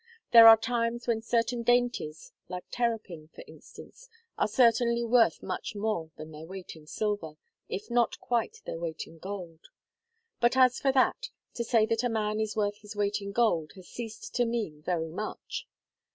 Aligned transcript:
There 0.31 0.47
are 0.47 0.57
times 0.57 1.05
when 1.05 1.21
certain 1.21 1.61
dainties, 1.61 2.31
like 2.49 2.63
terrapin, 2.71 3.27
for 3.35 3.43
instance, 3.45 4.09
are 4.35 4.47
certainly 4.47 5.03
worth 5.03 5.43
much 5.43 5.75
more 5.75 6.09
than 6.17 6.31
their 6.31 6.47
weight 6.47 6.75
in 6.75 6.87
silver, 6.87 7.33
if 7.69 7.87
not 7.91 8.19
quite 8.19 8.61
their 8.65 8.79
weight 8.79 9.05
in 9.05 9.19
gold. 9.19 9.67
But 10.39 10.57
as 10.57 10.79
for 10.79 10.91
that, 10.93 11.29
to 11.53 11.63
say 11.63 11.85
that 11.85 12.01
a 12.03 12.09
man 12.09 12.39
is 12.39 12.55
worth 12.55 12.77
his 12.79 12.95
weight 12.95 13.21
in 13.21 13.31
gold 13.31 13.73
has 13.75 13.89
ceased 13.89 14.33
to 14.33 14.45
mean 14.45 14.81
very 14.81 15.11
much. 15.11 15.67